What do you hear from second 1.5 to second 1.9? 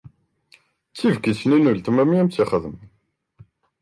n